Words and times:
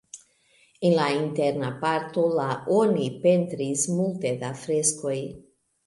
En 0.87 0.95
la 0.99 1.05
interna 1.17 1.69
parto 1.85 2.25
la 2.41 2.47
oni 2.79 3.07
pentris 3.27 3.87
multe 4.01 4.37
da 4.45 4.55
freskoj. 4.67 5.19